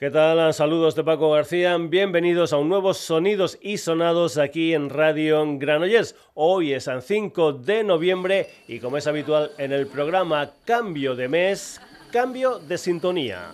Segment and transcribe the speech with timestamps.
[0.00, 0.54] ¿Qué tal?
[0.54, 1.76] Saludos de Paco García.
[1.76, 6.16] Bienvenidos a un nuevo Sonidos y Sonados aquí en Radio Granollers.
[6.32, 11.28] Hoy es el 5 de noviembre y como es habitual en el programa Cambio de
[11.28, 13.50] Mes, Cambio de Sintonía.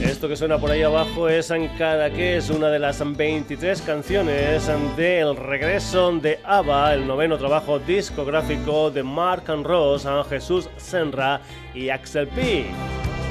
[0.00, 3.82] Esto que suena por ahí abajo es en cada que es una de las 23
[3.82, 11.40] canciones del regreso de ABBA, el noveno trabajo discográfico de Mark and Ross, Jesús Senra
[11.74, 12.66] y Axel P.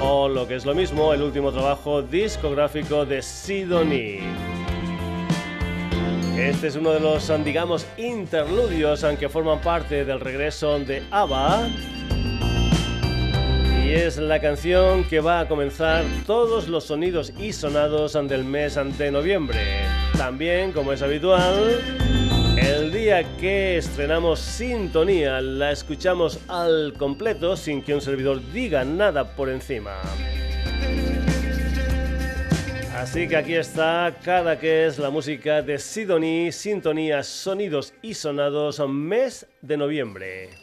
[0.02, 4.51] O lo que es lo mismo, el último trabajo discográfico de Sidonie.
[6.38, 11.70] Este es uno de los, digamos, interludios que forman parte del regreso de ABBA.
[13.86, 18.80] Y es la canción que va a comenzar todos los sonidos y sonados del mes
[18.98, 19.60] de noviembre.
[20.18, 21.82] También, como es habitual,
[22.58, 29.36] el día que estrenamos Sintonía la escuchamos al completo sin que un servidor diga nada
[29.36, 30.00] por encima.
[33.02, 38.80] Así que aquí está cada que es la música de Sidonie, sintonías, sonidos y sonados,
[38.88, 40.61] mes de noviembre.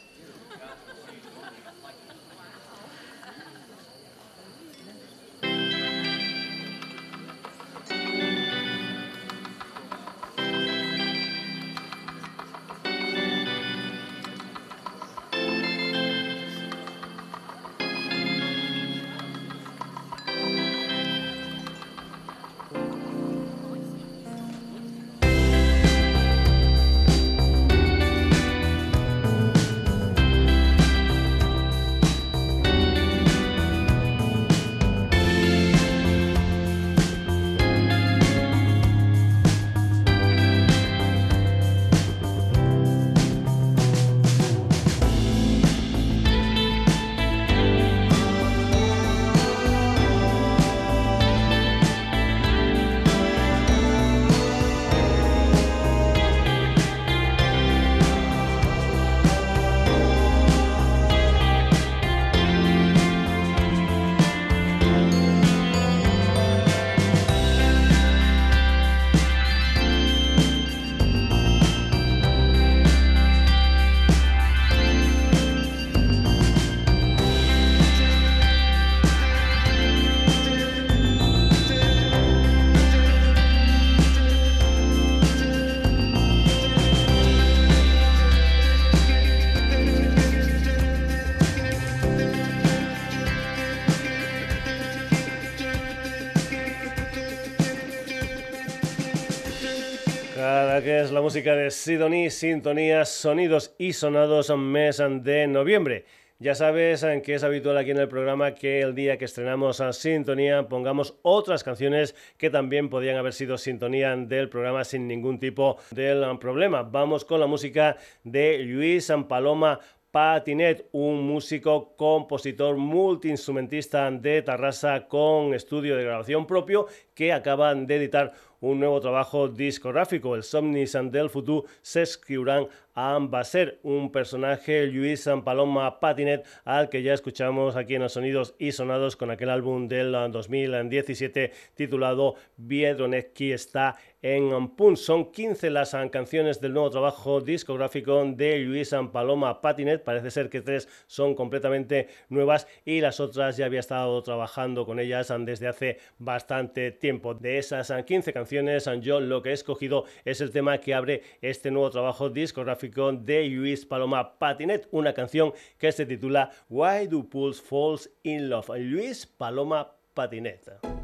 [101.29, 106.05] Música de Sidonie, sintonías, sonidos y sonados mes de noviembre.
[106.39, 109.93] Ya sabes que es habitual aquí en el programa que el día que estrenamos a
[109.93, 115.77] Sintonía pongamos otras canciones que también podían haber sido sintonía del programa sin ningún tipo
[115.91, 116.81] de problema.
[116.81, 119.79] Vamos con la música de Luis Paloma
[120.11, 127.97] Patinet, un músico, compositor, multiinstrumentista de Tarrasa con estudio de grabación propio que acaban de
[127.97, 132.67] editar un nuevo trabajo discográfico, el Somnis del Futuro se escribirán
[132.97, 138.01] va a ser un personaje, Luis San Paloma Patinet, al que ya escuchamos aquí en
[138.01, 144.97] los sonidos y sonados con aquel álbum del 2017 titulado Biedronecki está en Pun.
[144.97, 150.03] Son 15 las canciones del nuevo trabajo discográfico de Luis San Paloma Patinet.
[150.03, 154.99] Parece ser que tres son completamente nuevas y las otras ya había estado trabajando con
[154.99, 157.33] ellas desde hace bastante tiempo.
[157.33, 161.71] De esas 15 canciones, yo lo que he escogido es el tema que abre este
[161.71, 167.61] nuevo trabajo discográfico de Luis Paloma Patinet, una canción que se titula Why Do Pools
[167.61, 168.69] Falls in Love?
[168.77, 170.98] Luis Paloma Patinet.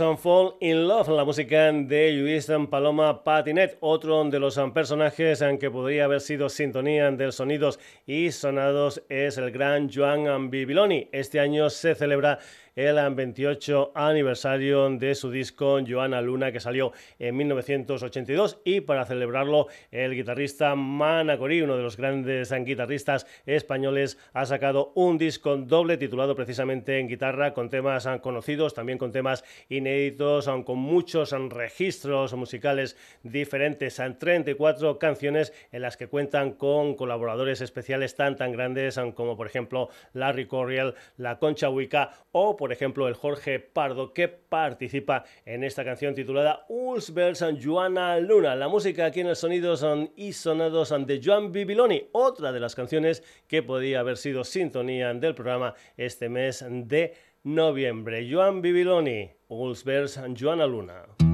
[0.00, 5.70] And Fall in Love, la música de Luis Paloma Patinet, otro de los personajes que
[5.70, 11.08] podría haber sido sintonía de sonidos y sonados es el gran Joan Bibiloni.
[11.12, 12.38] Este año se celebra
[12.74, 19.66] el 28 aniversario de su disco Joana Luna que salió en 1982 y para celebrarlo
[19.90, 26.34] el guitarrista Manacori, uno de los grandes guitarristas españoles, ha sacado un disco doble titulado
[26.34, 34.00] precisamente en guitarra con temas conocidos, también con temas inéditos, con muchos registros musicales diferentes,
[34.18, 39.88] 34 canciones en las que cuentan con colaboradores especiales tan tan grandes como por ejemplo
[40.14, 45.84] Larry Corriel, la Concha Huica o por ejemplo, el Jorge Pardo, que participa en esta
[45.84, 48.54] canción titulada Ulsbergs and Joana Luna.
[48.54, 53.24] La música aquí en el Sonidos y Sonados de Joan Bibiloni, otra de las canciones
[53.48, 58.28] que podía haber sido sintonía del programa este mes de noviembre.
[58.30, 61.31] Joan Bibiloni, Ulsbergs and Joana Luna.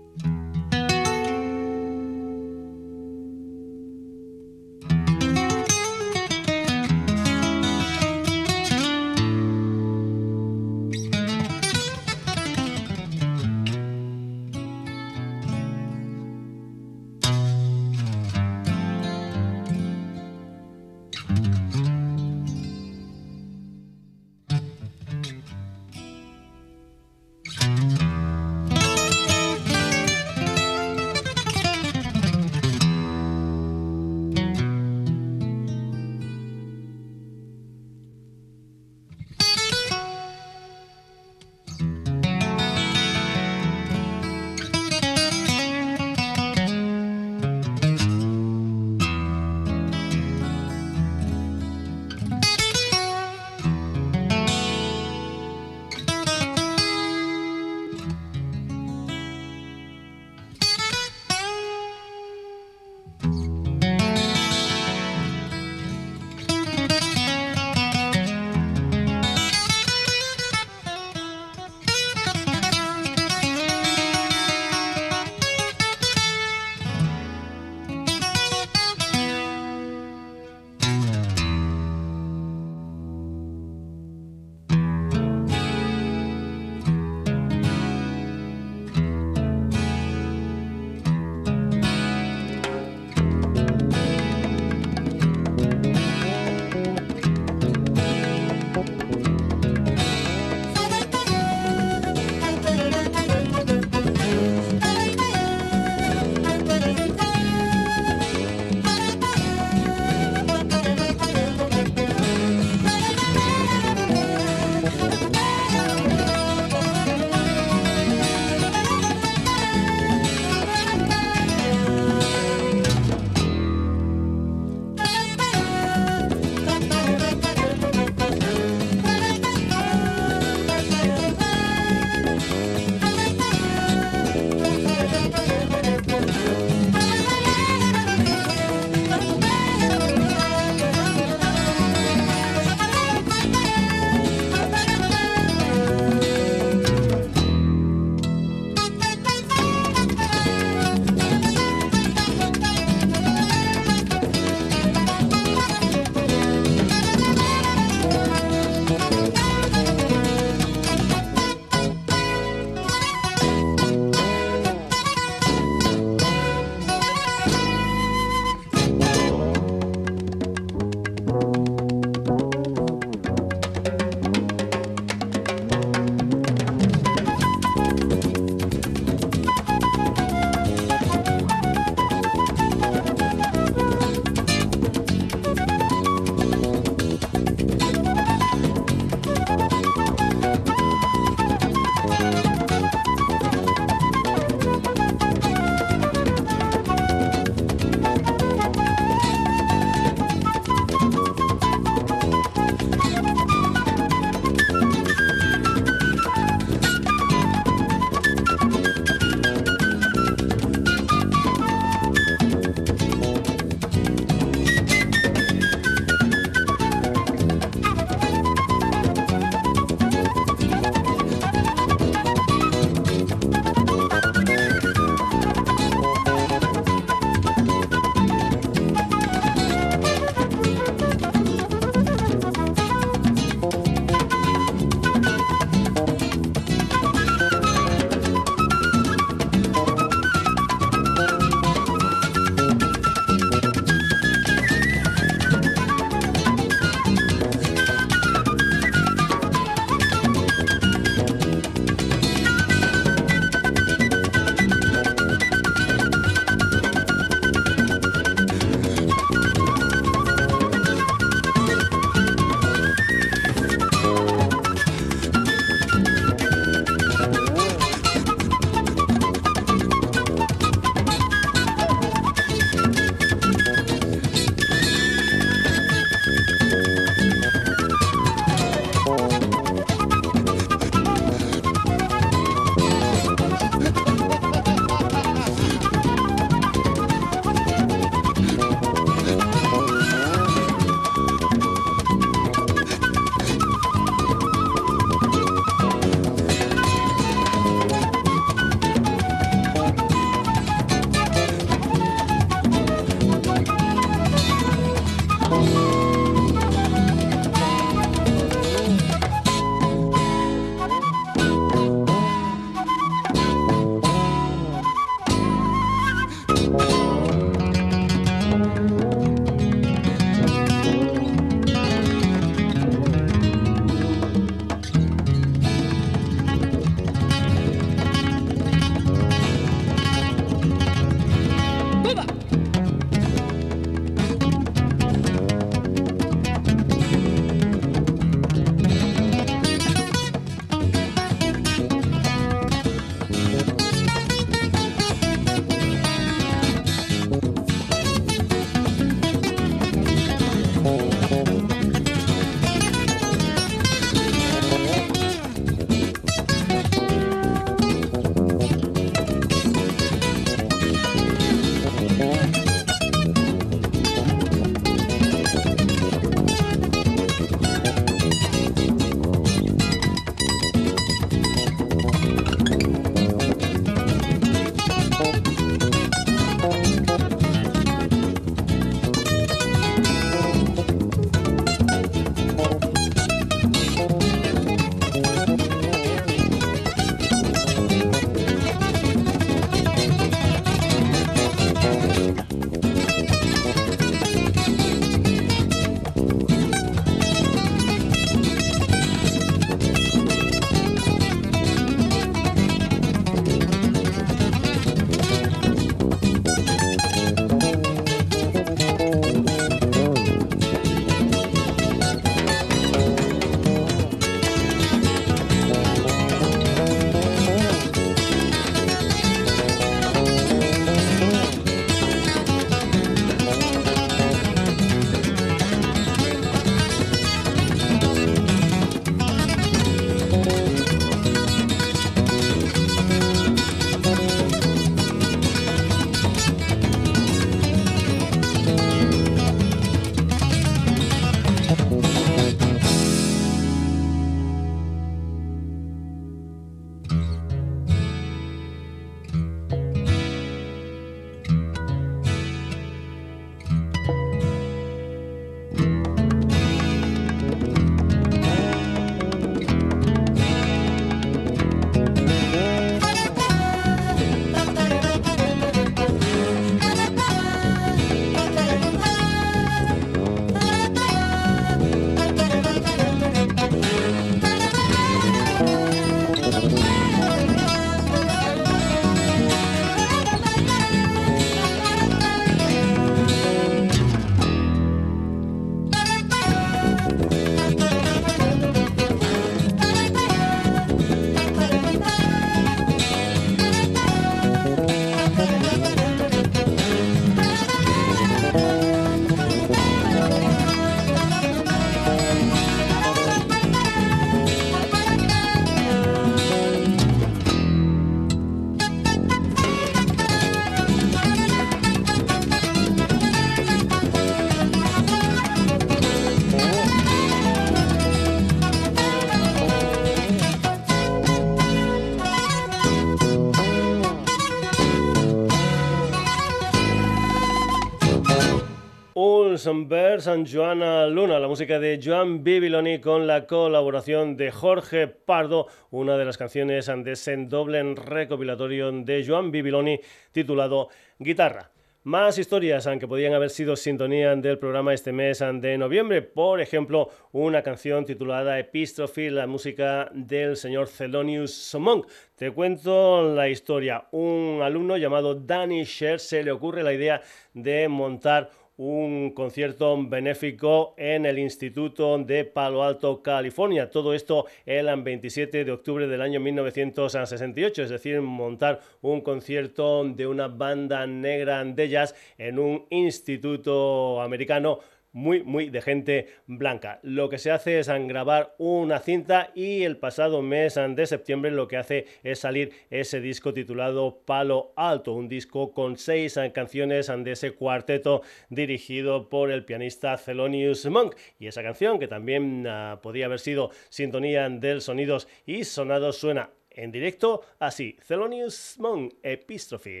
[529.72, 535.06] Jules Bers and Joana Luna, la música de Joan Bibiloni con la colaboración de Jorge
[535.06, 539.98] Pardo, una de las canciones de ese doble recopilatorio de Joan Bibiloni
[540.30, 540.88] titulado
[541.18, 541.70] Guitarra.
[542.04, 546.20] Más historias, aunque podían haber sido sintonía del programa este mes de noviembre.
[546.20, 552.08] Por ejemplo, una canción titulada Epistrophe, la música del señor Thelonious Monk.
[552.34, 554.08] Te cuento la historia.
[554.10, 557.22] Un alumno llamado Danny Sher se le ocurre la idea
[557.54, 558.50] de montar
[558.82, 563.88] un concierto benéfico en el Instituto de Palo Alto, California.
[563.88, 570.26] Todo esto el 27 de octubre del año 1968, es decir, montar un concierto de
[570.26, 574.80] una banda negra de jazz en un instituto americano
[575.12, 576.98] muy, muy de gente blanca.
[577.02, 581.68] Lo que se hace es grabar una cinta y el pasado mes de septiembre lo
[581.68, 587.32] que hace es salir ese disco titulado Palo Alto, un disco con seis canciones de
[587.32, 591.14] ese cuarteto dirigido por el pianista Thelonious Monk.
[591.38, 596.50] Y esa canción, que también uh, podía haber sido sintonía del sonidos y sonados, suena
[596.70, 597.96] en directo así.
[598.06, 600.00] Thelonious Monk, Epistrophe.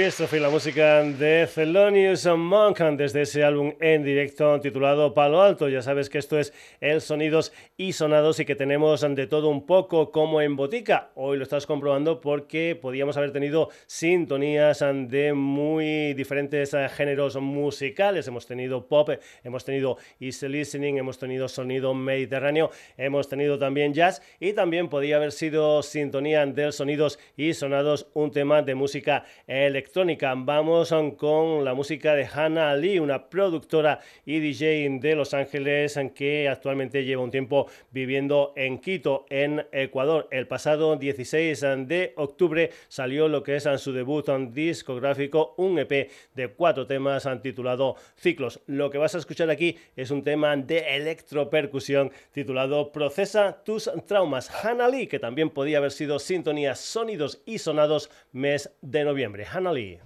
[0.00, 5.68] Epistrophe y la música de Thelonious Monk desde ese álbum en directo titulado Palo Alto.
[5.68, 9.64] Ya sabes que esto es el Sonidos y Sonados y que tenemos de todo un
[9.64, 11.12] poco como en botica.
[11.14, 18.28] Hoy lo estás comprobando porque podíamos haber tenido sintonías de muy diferentes géneros musicales.
[18.28, 19.08] Hemos tenido pop,
[19.42, 25.16] hemos tenido easy listening, hemos tenido sonido mediterráneo, hemos tenido también jazz y también podía
[25.16, 30.34] haber sido sintonía del Sonidos y Sonados un tema de música electrónica.
[30.36, 36.46] Vamos con la música de Hannah Lee, una productora y DJ de Los Ángeles que
[36.46, 40.28] actualmente lleva un tiempo viviendo en Quito, en Ecuador.
[40.30, 46.48] El pasado 16 de octubre salió lo que es su debut discográfico, un EP de
[46.48, 48.60] cuatro temas titulado Ciclos.
[48.66, 54.50] Lo que vas a escuchar aquí es un tema de electropercusión titulado Procesa tus traumas.
[54.64, 59.46] Hannah Lee, que también podía haber sido sintonía sonidos y sonados mes de noviembre.
[59.50, 59.98] Hannah Lee.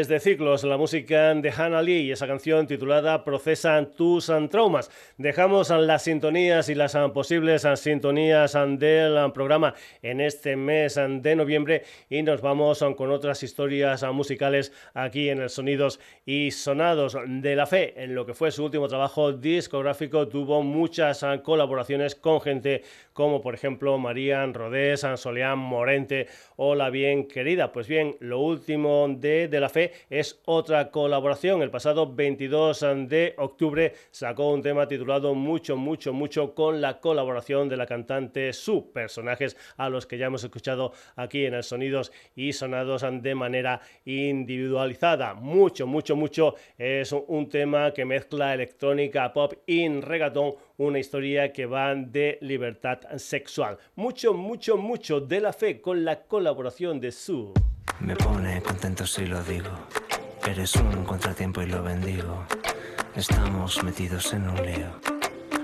[0.00, 4.90] Desde Ciclos, la música de Hannah Lee y esa canción titulada Procesan tus traumas.
[5.18, 12.22] Dejamos las sintonías y las posibles sintonías del programa en este mes de noviembre y
[12.22, 17.92] nos vamos con otras historias musicales aquí en el Sonidos y Sonados de la Fe.
[18.02, 23.54] En lo que fue su último trabajo discográfico tuvo muchas colaboraciones con gente como por
[23.54, 27.70] ejemplo Marían Rodés, Soleán Morente o La Bien Querida.
[27.70, 31.62] Pues bien, lo último de De la Fe es otra colaboración.
[31.62, 37.68] El pasado 22 de octubre sacó un tema titulado Mucho, mucho, mucho con la colaboración
[37.68, 42.12] de la cantante Su, personajes a los que ya hemos escuchado aquí en el Sonidos
[42.34, 45.34] y Sonados de manera individualizada.
[45.34, 51.66] Mucho, mucho, mucho es un tema que mezcla electrónica, pop y reggaetón, una historia que
[51.66, 53.78] va de libertad sexual.
[53.96, 57.52] Mucho, mucho, mucho de la fe con la colaboración de Su.
[57.98, 59.70] Me pone contento si lo digo.
[60.46, 62.46] Eres un contratiempo y lo bendigo.
[63.14, 65.00] Estamos metidos en un lío.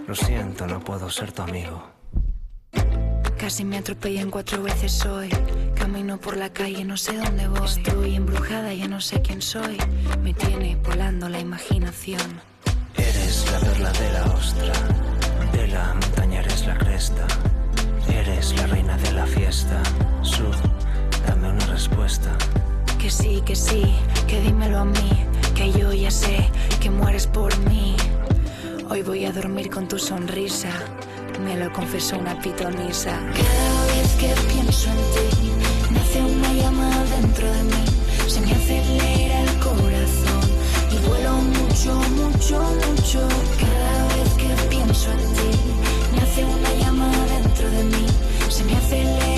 [0.07, 1.91] Lo siento, no puedo ser tu amigo.
[3.39, 5.29] Casi me atropellan cuatro veces hoy.
[5.75, 7.67] Camino por la calle, no sé dónde voy.
[7.67, 9.79] Estoy embrujada, ya no sé quién soy.
[10.23, 12.41] Me tiene volando la imaginación.
[12.97, 14.73] Eres la perla de la ostra.
[15.53, 17.27] De la montaña eres la cresta.
[18.09, 19.83] Eres la reina de la fiesta.
[20.23, 20.86] Su dame una
[21.77, 22.33] respuesta.
[22.99, 23.83] Que sí, que sí,
[24.27, 25.11] que dímelo a mí,
[25.55, 26.49] que yo ya sé
[26.81, 27.95] que mueres por mí.
[28.89, 30.71] Hoy voy a dormir con tu sonrisa,
[31.45, 33.13] me lo confesó una pitonisa.
[33.41, 35.51] Cada vez que pienso en ti,
[35.93, 37.85] nace una llama dentro de mí,
[38.27, 40.47] se me acelera el corazón
[40.95, 43.21] y vuelo mucho, mucho, mucho.
[43.63, 45.53] Cada vez que pienso en ti,
[46.17, 48.07] nace una llama dentro de mí,
[48.49, 49.36] se me acelera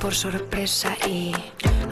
[0.00, 1.32] por sorpresa y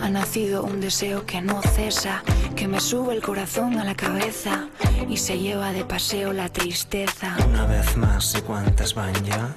[0.01, 2.23] ha nacido un deseo que no cesa,
[2.57, 4.69] que me sube el corazón a la cabeza
[5.09, 7.37] y se lleva de paseo la tristeza.
[7.47, 9.55] Una vez más, ¿y cuántas van ya?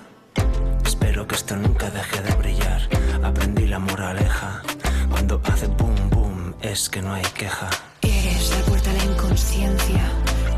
[0.86, 2.82] Espero que esto nunca deje de brillar.
[3.23, 4.62] Aprendí la moraleja.
[5.10, 7.69] Cuando hace boom boom es que no hay queja.
[8.01, 10.04] Eres la puerta a la inconsciencia.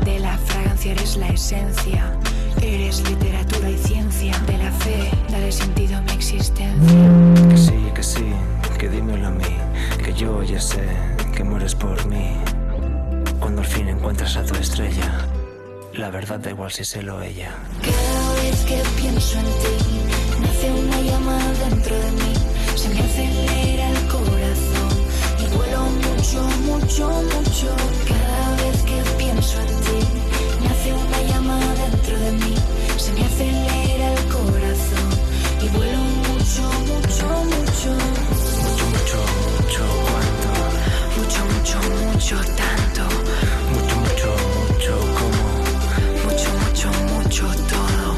[0.04, 2.18] De la fragancia eres la esencia.
[2.60, 4.38] Eres literatura y ciencia.
[4.40, 7.48] De la fe, dale sentido a mi existencia.
[7.48, 8.32] Que sí, que sí,
[8.78, 9.56] que dímelo a mí.
[10.02, 10.86] Que yo ya sé
[11.34, 12.36] que mueres por mí.
[13.44, 15.28] Cuando al fin encuentras a tu estrella,
[15.92, 17.52] la verdad da igual si se lo ella.
[17.82, 19.76] Cada vez que pienso en ti,
[20.40, 22.32] nace una llama dentro de mí,
[22.74, 24.92] se me acelera el corazón
[25.40, 27.68] y vuelo mucho, mucho, mucho.
[28.08, 30.00] Cada vez que pienso en ti,
[30.66, 32.54] nace una llama dentro de mí,
[32.96, 35.10] se me acelera el corazón
[35.60, 37.90] y vuelo mucho, mucho, mucho.
[38.64, 39.18] Mucho, mucho,
[39.60, 40.03] mucho.
[41.34, 41.78] Mucho, mucho,
[42.12, 43.02] mucho, tanto.
[43.72, 44.30] Mucho, mucho,
[44.68, 45.44] mucho, como.
[46.22, 48.14] Mucho, mucho, mucho, todo.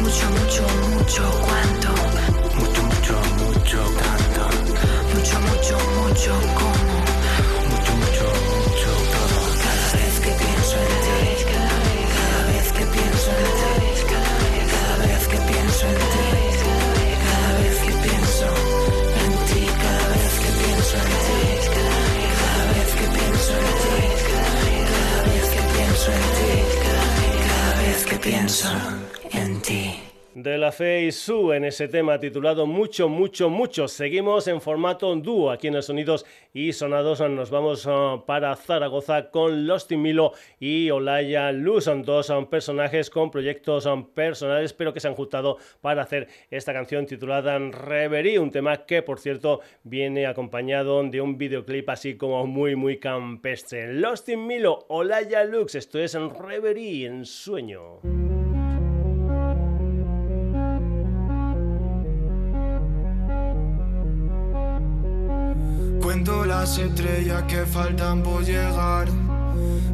[0.00, 0.62] Mucho, mucho,
[0.94, 1.90] mucho, cuánto.
[2.54, 4.44] Mucho, mucho, mucho, tanto.
[5.14, 6.83] Mucho, mucho, mucho, como.
[30.34, 33.88] De la Fe y Su en ese tema titulado Mucho, mucho, mucho.
[33.88, 37.20] Seguimos en formato dúo aquí en el Sonidos y Sonados.
[37.20, 41.84] Nos vamos uh, para Zaragoza con Lost in Milo y Olaya Luz.
[41.84, 46.28] Son dos son personajes con proyectos um, personales, pero que se han juntado para hacer
[46.50, 52.16] esta canción titulada Reverie, un tema que, por cierto, viene acompañado de un videoclip así
[52.16, 53.94] como muy, muy campestre.
[53.94, 58.23] Lost in Milo, Olaya Lux, esto es en Reverie, en sueño.
[66.14, 69.08] Cuento las estrellas que faltan por llegar.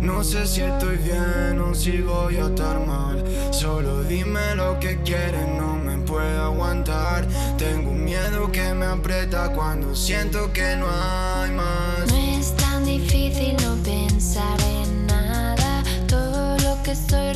[0.02, 3.24] No sé si estoy bien o si voy a estar mal.
[3.50, 7.26] Solo dime lo que quieres, no me puedo aguantar.
[7.56, 12.06] Tengo un miedo que me aprieta cuando siento que no hay más.
[12.11, 15.83] No es tan difícil no pensar en nada.
[16.06, 17.33] Todo lo que estoy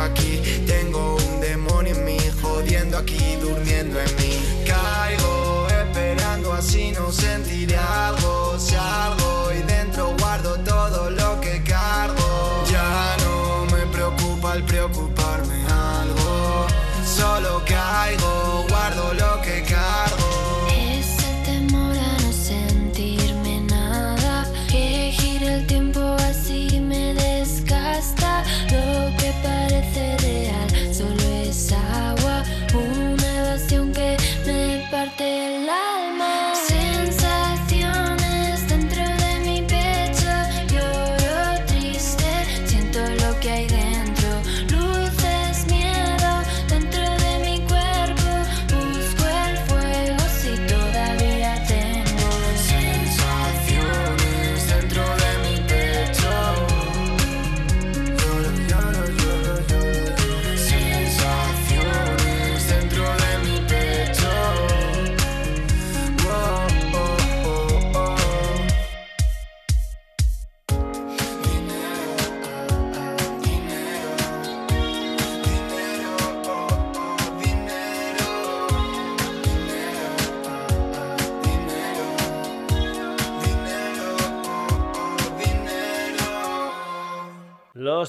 [0.00, 0.40] aquí.
[0.66, 4.64] Tengo un demonio en mí, jodiendo aquí, durmiendo en mí.
[4.66, 8.19] Caigo esperando así no sentiré algo,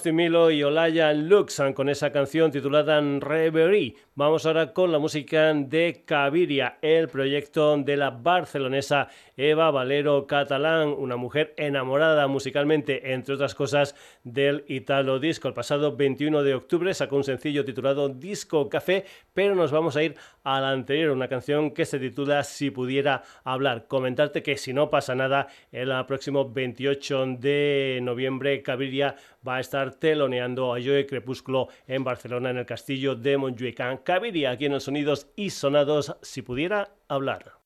[0.10, 3.96] Milo y Olaya Luxan con esa canción titulada Reverie.
[4.16, 9.10] Vamos ahora con la música de Caviria, el proyecto de la barcelonesa
[9.44, 15.48] Eva Valero Catalán, una mujer enamorada musicalmente, entre otras cosas, del Italo Disco.
[15.48, 20.04] El pasado 21 de octubre sacó un sencillo titulado Disco Café, pero nos vamos a
[20.04, 23.88] ir a la anterior, una canción que se titula Si pudiera hablar.
[23.88, 29.16] Comentarte que si no pasa nada, el próximo 28 de noviembre Caviria
[29.48, 34.04] va a estar teloneando a Joe Crepúsculo en Barcelona en el castillo de Montjuic.
[34.04, 37.61] Caviria aquí en los sonidos y sonados si pudiera hablar.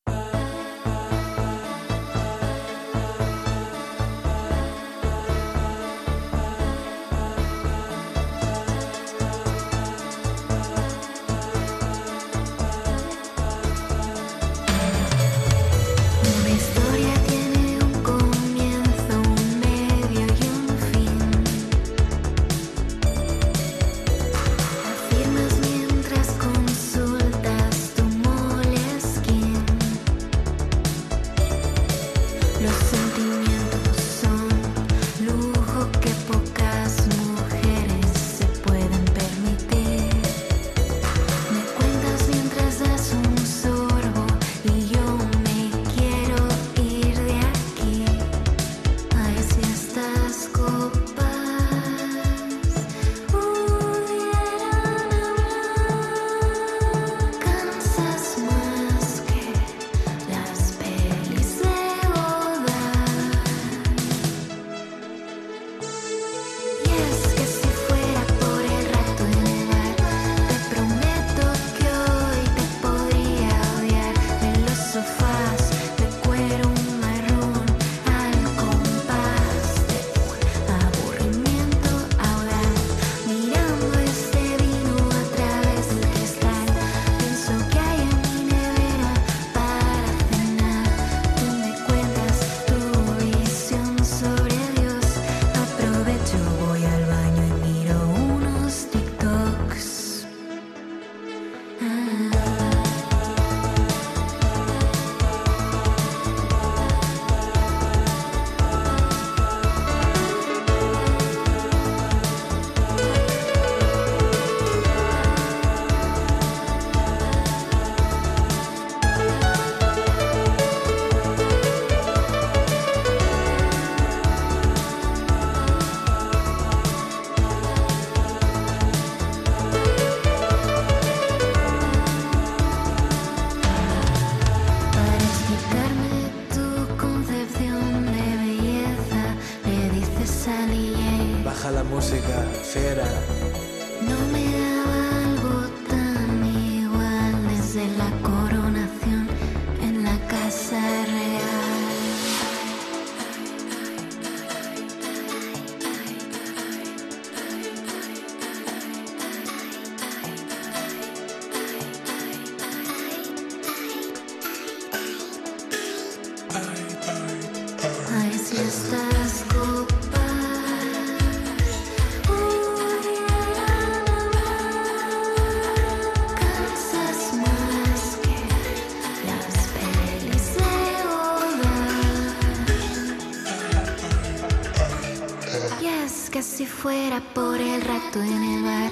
[185.82, 188.92] Y es que si fuera por el rato en el bar,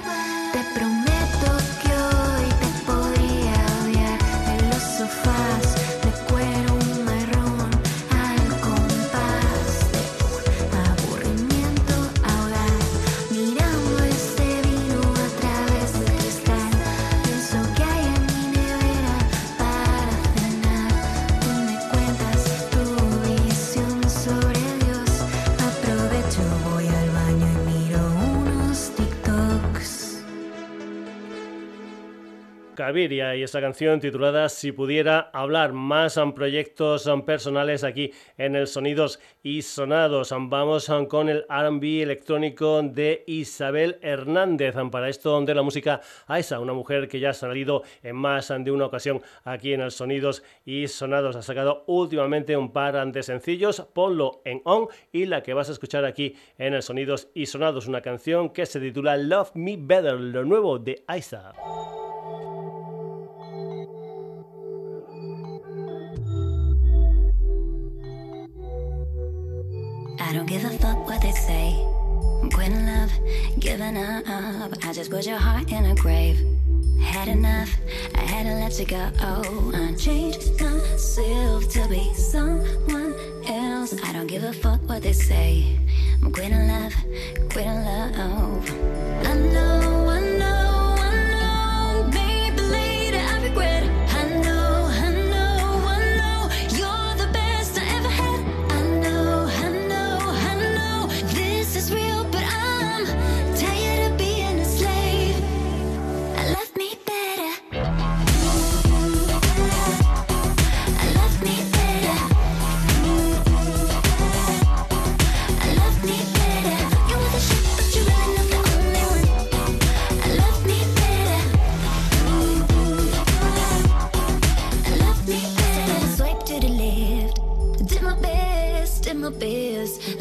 [0.52, 1.63] te prometo.
[32.86, 39.20] Y esa canción titulada Si pudiera hablar más en proyectos personales aquí en el Sonidos
[39.42, 40.34] y Sonados.
[40.38, 44.74] Vamos con el R&B electrónico de Isabel Hernández.
[44.92, 48.52] Para esto de la música a esa, una mujer que ya ha salido en más
[48.54, 51.36] de una ocasión aquí en el Sonidos y Sonados.
[51.36, 55.72] Ha sacado últimamente un par de sencillos, ponlo en on y la que vas a
[55.72, 60.20] escuchar aquí en el Sonidos y Sonados, una canción que se titula Love Me Better,
[60.20, 61.54] lo nuevo de Isa.
[70.20, 71.74] I don't give a fuck what they say.
[72.42, 73.10] I'm quitting love,
[73.58, 74.72] giving up.
[74.84, 76.38] I just put your heart in a grave.
[77.02, 77.74] Had enough,
[78.14, 79.10] I had to let you go.
[79.20, 83.14] Oh, I changed myself to be someone
[83.46, 83.94] else.
[84.02, 85.78] I don't give a fuck what they say.
[86.22, 86.94] I'm quitting love,
[87.50, 88.70] quitting love.
[89.26, 90.03] I know.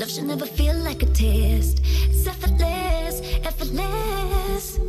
[0.10, 1.80] Should never feel like a test.
[1.84, 4.80] It's effortless, effortless.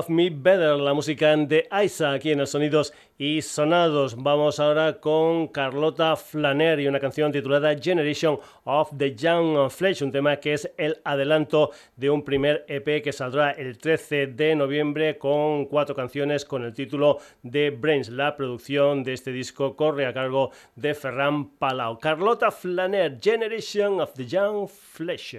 [0.00, 4.16] Love Me Better, la música de Isa aquí en los Sonidos y Sonados.
[4.16, 10.10] Vamos ahora con Carlota Flaner y una canción titulada Generation of the Young Flesh, un
[10.10, 15.18] tema que es el adelanto de un primer EP que saldrá el 13 de noviembre
[15.18, 18.08] con cuatro canciones con el título de Brains.
[18.08, 21.98] La producción de este disco corre a cargo de Ferran Palau.
[21.98, 25.36] Carlota Flaner, Generation of the Young Flesh.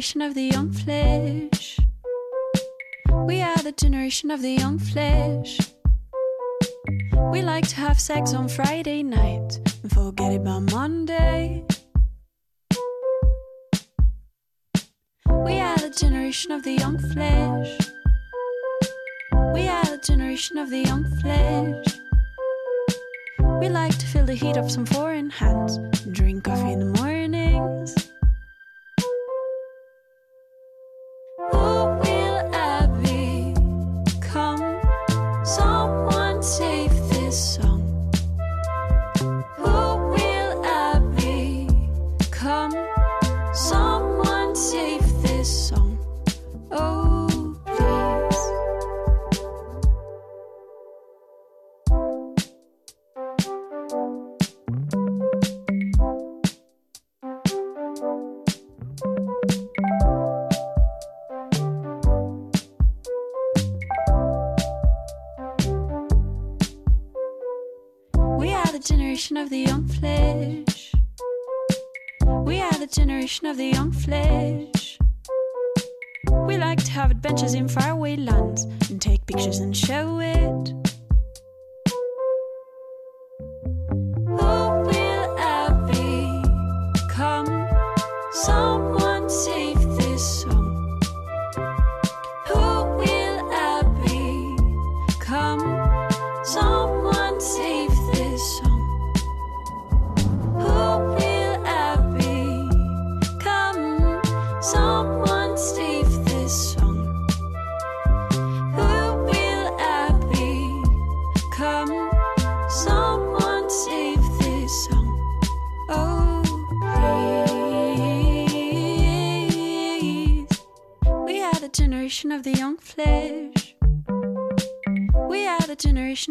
[0.00, 1.78] Generation of the young flesh.
[3.26, 5.60] We are the generation of the young flesh.
[7.30, 11.66] We like to have sex on Friday night and forget it by Monday.
[15.28, 17.68] We are the generation of the young flesh.
[19.52, 21.86] We are the generation of the young flesh.
[23.60, 25.78] We like to feel the heat of some foreign hands,
[26.10, 27.09] drink coffee in the mornings.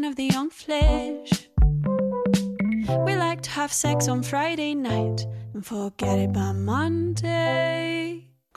[0.10, 1.50] of the young flesh.
[3.06, 8.09] We like to have sex on Friday night and forget it by Monday.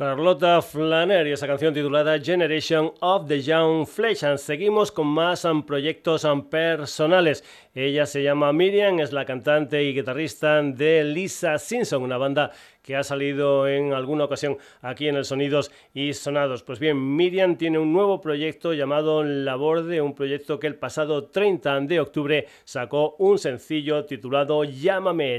[0.02, 4.24] Carlota Flanner y esa canción titulada Generation of the Young Flesh.
[4.36, 7.44] Seguimos con más um, proyectos um, personales.
[7.72, 12.50] Ella se llama Miriam, es la cantante y guitarrista de Lisa Simpson, una banda
[12.82, 16.64] que ha salido en alguna ocasión aquí en el Sonidos y Sonados.
[16.64, 21.82] Pues bien, Miriam tiene un nuevo proyecto llamado Laborde, un proyecto que el pasado 30
[21.82, 25.38] de octubre sacó un sencillo titulado Llámame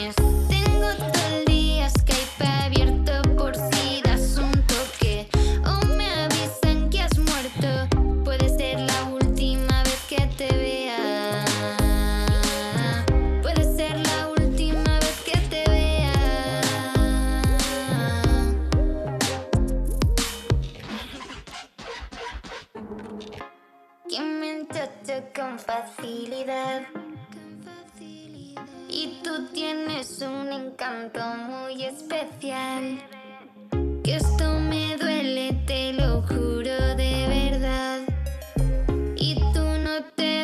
[30.21, 31.19] un encanto
[31.49, 33.01] muy especial.
[34.03, 37.99] Que esto me duele, te lo juro de verdad.
[39.17, 40.40] Y tú no te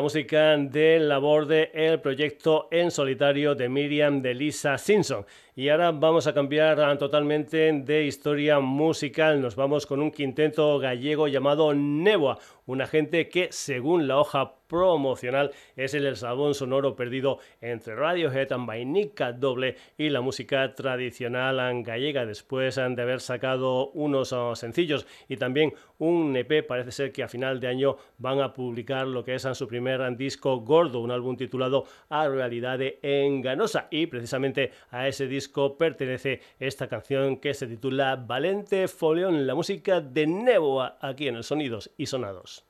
[0.00, 5.26] música de labor de el proyecto en solitario de Miriam de Lisa Simpson.
[5.54, 9.42] Y ahora vamos a cambiar totalmente de historia musical.
[9.42, 15.50] Nos vamos con un quinteto gallego llamado Neboa, una gente que según la hoja promocional
[15.76, 22.76] es el eslabón sonoro perdido entre Radiohead, Vainica Doble y la música tradicional gallega después
[22.76, 27.60] de haber sacado unos oh, sencillos y también un EP parece ser que a final
[27.60, 31.84] de año van a publicar lo que es su primer disco gordo, un álbum titulado
[32.08, 38.88] A Realidad Enganosa y precisamente a ese disco pertenece esta canción que se titula Valente
[38.88, 42.64] Foleón, la música de Neboa aquí en el Sonidos y Sonados.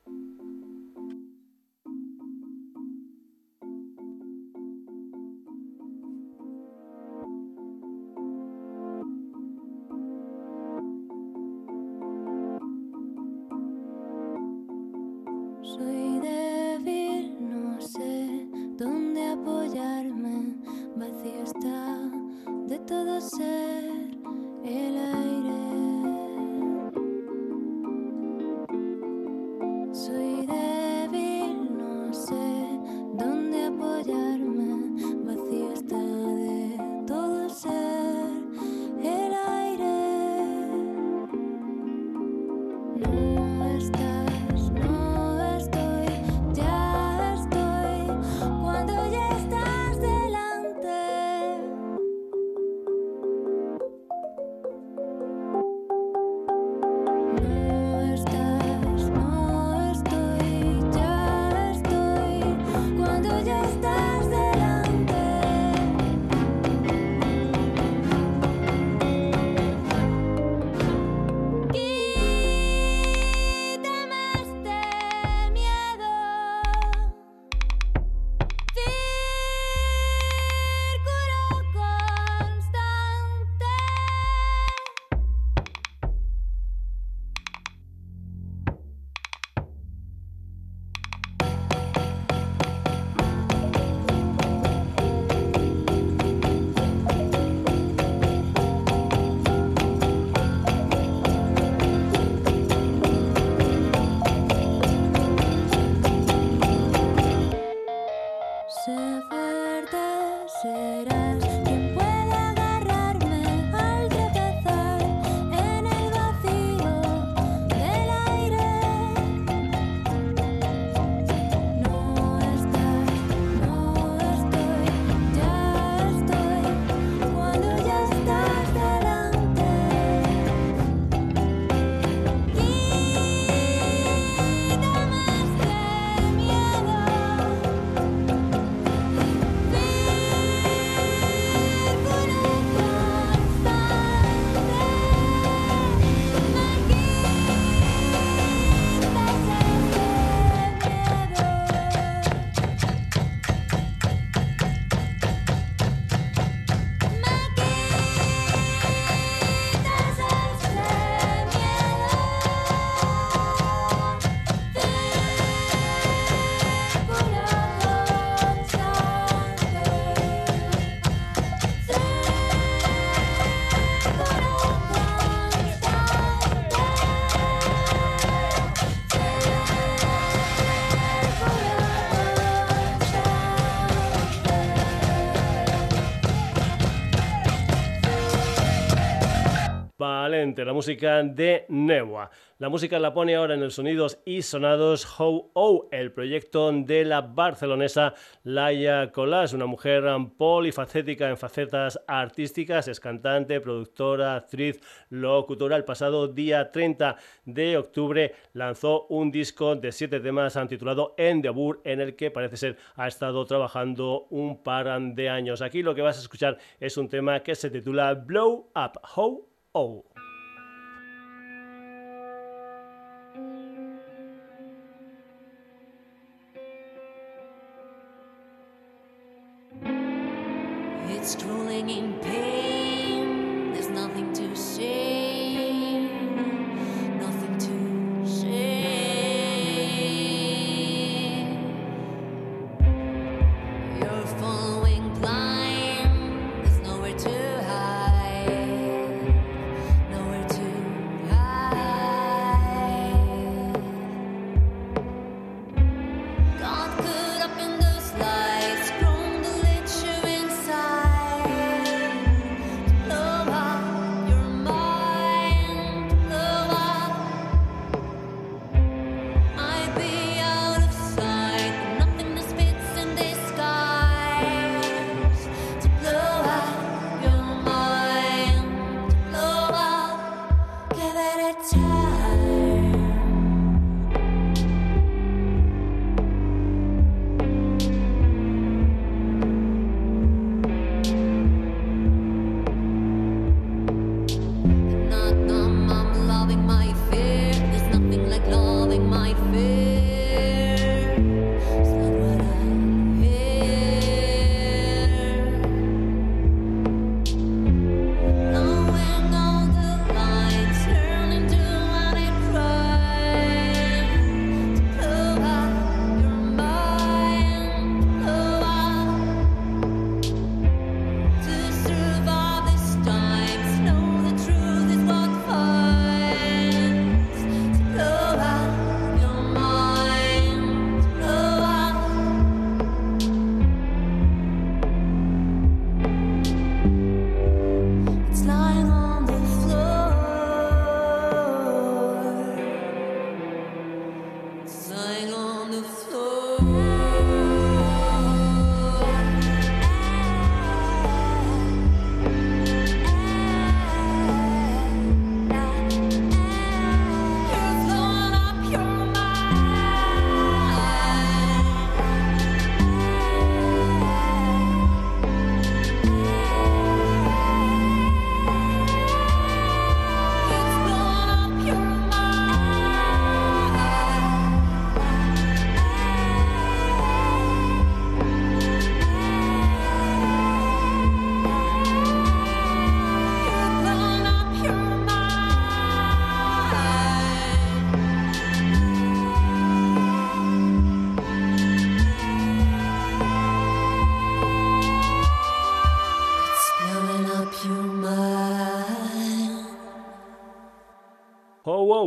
[190.33, 192.31] La música de Newa.
[192.57, 197.05] La música la pone ahora en el Sonidos y Sonados How Oh, el proyecto de
[197.05, 200.05] la barcelonesa Laia Colás, una mujer
[200.35, 204.79] polifacética en facetas artísticas, es cantante, productora, actriz,
[205.11, 205.75] locutora.
[205.75, 207.15] El pasado día 30
[207.45, 212.77] de octubre lanzó un disco de siete temas titulado Endeavour, en el que parece ser
[212.95, 215.61] ha estado trabajando un par de años.
[215.61, 219.53] Aquí lo que vas a escuchar es un tema que se titula Blow Up How
[219.75, 220.12] Oh.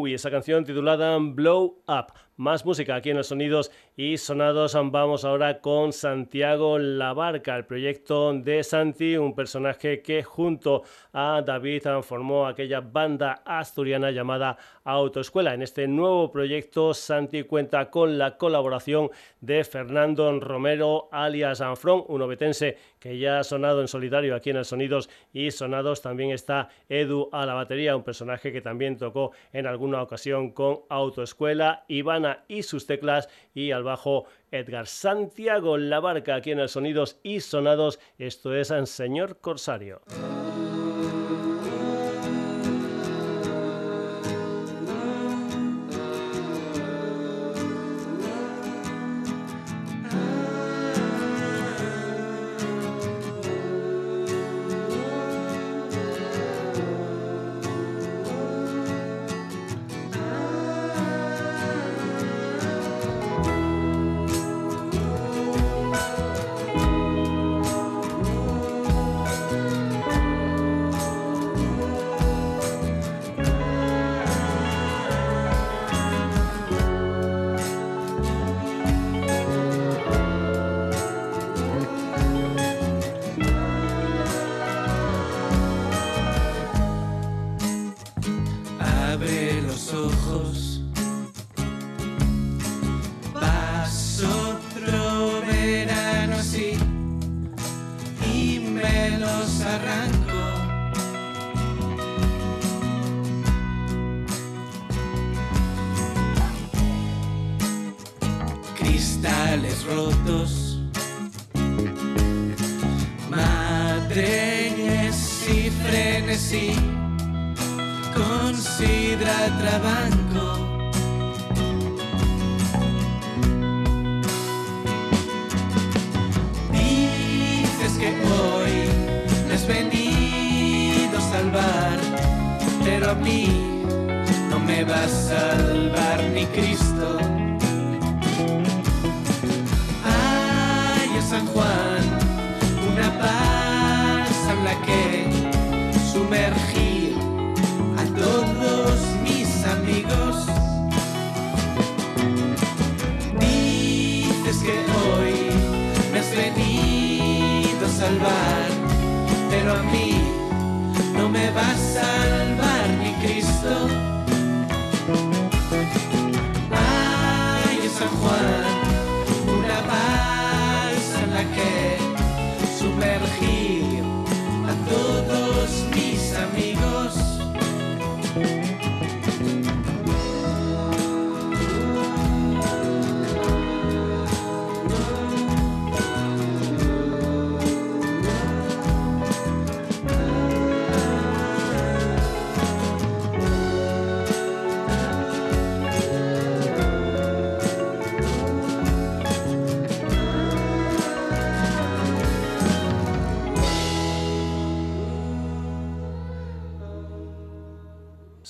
[0.04, 2.12] Y esa canción titulada Blow Up.
[2.36, 4.74] Más música aquí en los sonidos y sonados.
[4.74, 10.82] Vamos ahora con Santiago La Barca, el proyecto de Santi, un personaje que junto
[11.14, 15.52] a David formó aquella banda asturiana llamada Autoescuela.
[15.52, 19.10] En este nuevo proyecto, Santi cuenta con la colaboración
[19.40, 24.56] de Fernando Romero, alias Anfrón, un obetense que ya ha sonado en solitario aquí en
[24.56, 26.02] el Sonidos y Sonados.
[26.02, 30.80] También está Edu a la batería, un personaje que también tocó en alguna ocasión con
[30.88, 31.84] Autoescuela.
[31.88, 37.18] Ivana y sus teclas y al bajo Edgar Santiago La Barca aquí en el Sonidos
[37.24, 37.98] y Sonados.
[38.18, 40.00] Esto es Señor Corsario.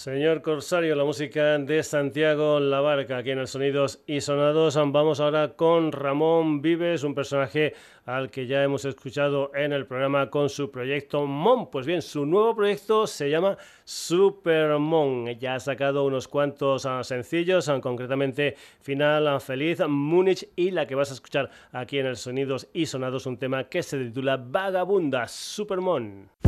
[0.06, 4.76] Señor Corsario, la música de Santiago La Barca, aquí en el Sonidos y Sonados.
[4.76, 10.30] Vamos ahora con Ramón Vives, un personaje al que ya hemos escuchado en el programa
[10.30, 11.72] con su proyecto Mon.
[11.72, 15.26] Pues bien, su nuevo proyecto se llama Supermon.
[15.40, 20.86] Ya ha sacado unos cuantos ah, sencillos, ah, concretamente Final ah, Feliz, Múnich y la
[20.86, 24.36] que vas a escuchar aquí en el Sonidos y Sonados, un tema que se titula
[24.36, 26.45] Vagabunda Supermon.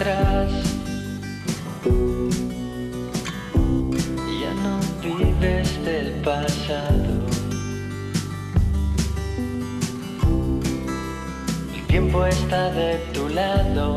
[0.00, 0.14] Ya
[4.62, 7.26] no vives del pasado.
[11.74, 13.96] El tiempo está de tu lado.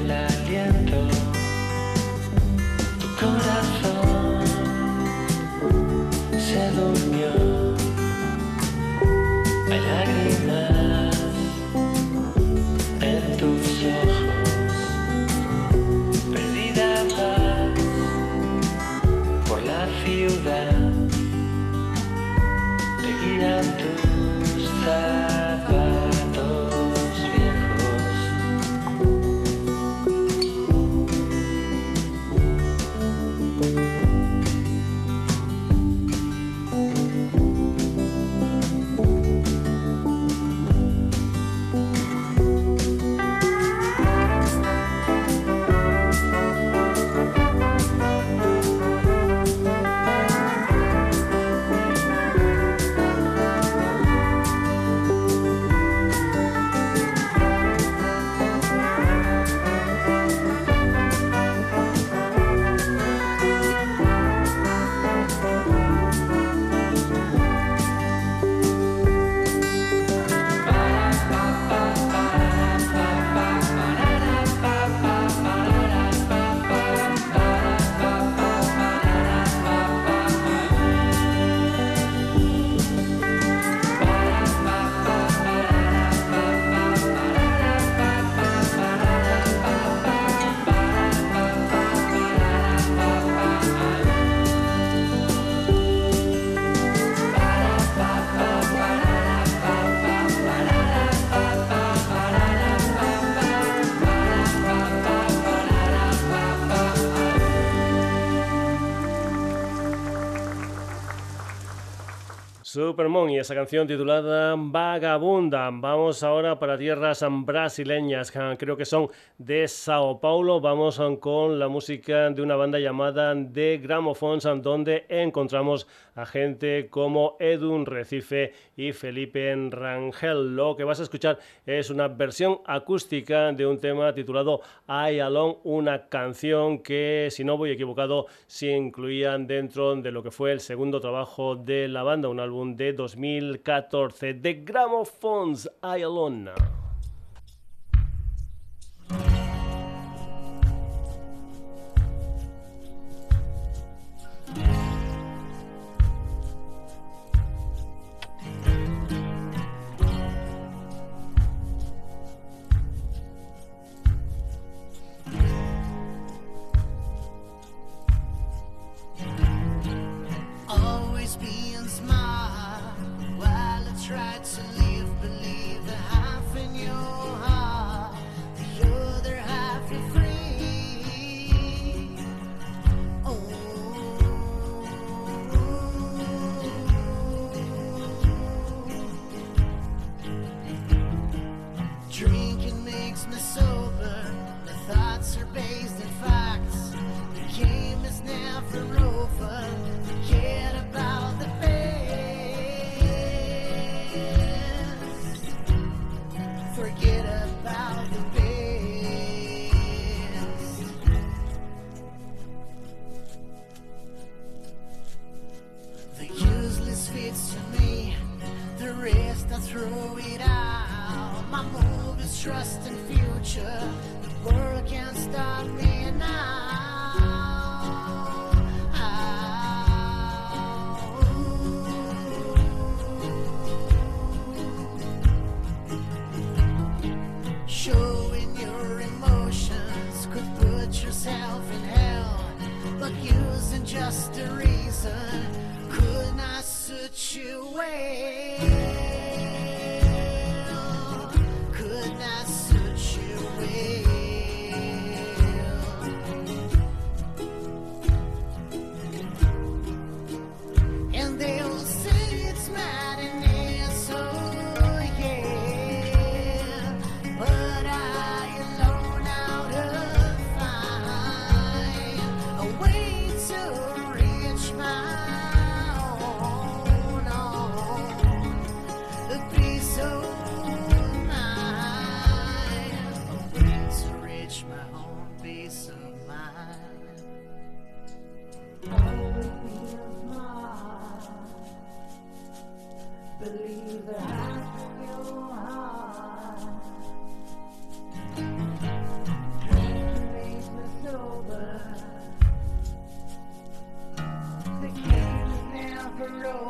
[113.39, 115.69] esa canción titulada Vagabunda.
[115.71, 120.59] Vamos ahora para tierras brasileñas, creo que son de Sao Paulo.
[120.59, 127.37] Vamos con la música de una banda llamada The Gramophones, donde encontramos a gente como
[127.39, 130.55] Edun Recife y Felipe Rangel.
[130.55, 135.57] Lo que vas a escuchar es una versión acústica de un tema titulado I Alone,
[135.63, 140.59] una canción que, si no voy equivocado, se incluían dentro de lo que fue el
[140.59, 146.51] segundo trabajo de la banda, un álbum de 2014, The Gramophones I Alone.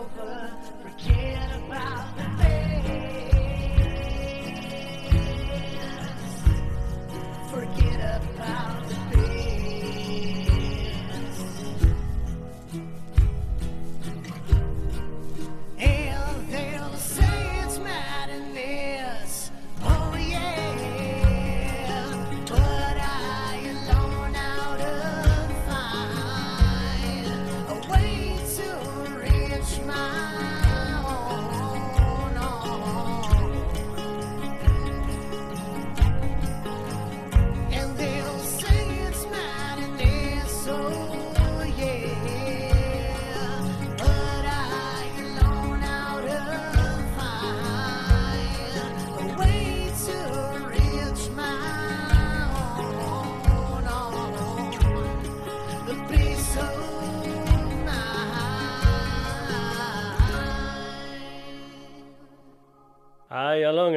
[0.02, 0.41] Over.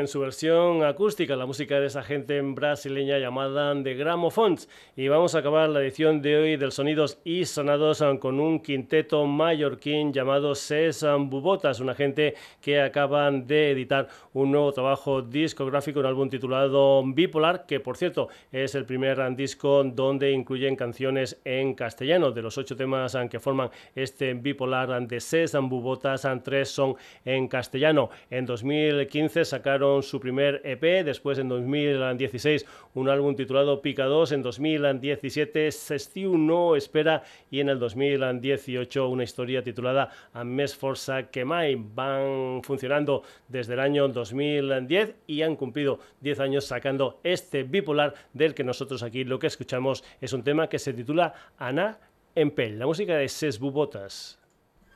[0.04, 4.68] En su versión acústica, la música de esa gente brasileña llamada The Gramophones.
[4.96, 9.24] Y vamos a acabar la edición de hoy del Sonidos y Sonados con un quinteto
[9.24, 16.06] mallorquín llamado Sesam Bubotas, una gente que acaban de editar un nuevo trabajo discográfico, un
[16.06, 22.30] álbum titulado Bipolar, que por cierto es el primer disco donde incluyen canciones en castellano.
[22.30, 26.94] De los ocho temas que forman este Bipolar de Sesam Bubotas, tres son
[27.24, 28.10] en castellano.
[28.28, 34.42] En 2015 sacaron su primer EP, después en 2016 un álbum titulado Pica 2, en
[34.42, 41.44] 2017 Sestiu No Espera y en el 2018 una historia titulada A Mes Forza que
[41.44, 41.76] Mai.
[41.76, 48.54] Van funcionando desde el año 2010 y han cumplido 10 años sacando este bipolar del
[48.54, 51.98] que nosotros aquí lo que escuchamos es un tema que se titula Ana
[52.34, 54.38] en Pell, la música de Ses Bubotas.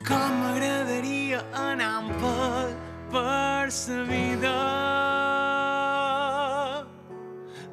[0.07, 0.31] Com
[2.19, 4.55] pel per sa vida.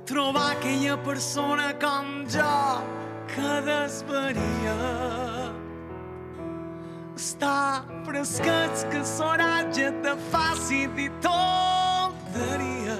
[0.07, 2.83] Trobar aquella persona com jo
[3.27, 4.77] que desvaria.
[7.17, 12.95] Estar fresquets que l'oratge te faci dir tonteries.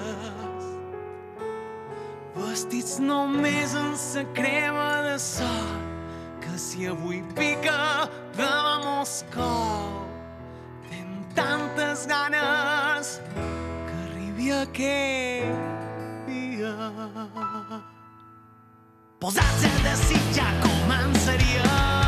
[2.35, 5.71] Vestits només en sa crema de sol
[6.41, 8.51] que si avui pica de
[8.83, 10.16] Moscou tinc
[11.97, 13.21] tantes ganes
[13.87, 15.55] que arribi aquell
[16.27, 16.75] dia.
[19.19, 22.06] Posats a desitjar començaria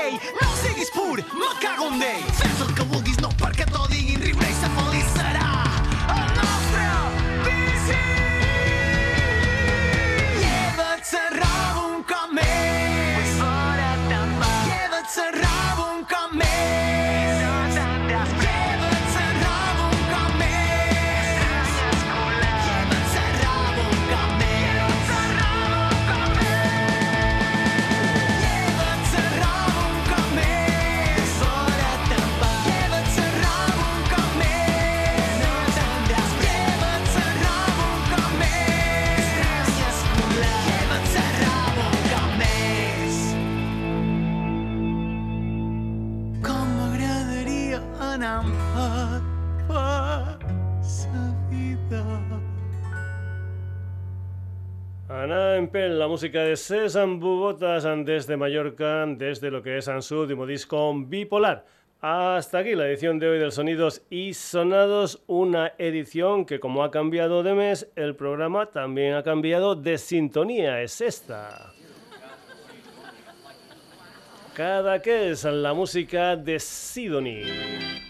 [0.00, 2.24] pell, no siguis pur, me cago en d'ell.
[2.40, 4.09] Fes el que vulguis, no perquè t'ho diguin,
[55.30, 60.44] Ana Empel, la música de César Bubotas desde Mallorca, desde lo que es su último
[60.44, 61.64] disco Bipolar.
[62.00, 66.90] Hasta aquí la edición de hoy del Sonidos y Sonados, una edición que como ha
[66.90, 71.74] cambiado de mes, el programa también ha cambiado de sintonía, es esta.
[74.54, 78.00] Cada que es la música de Sidonie.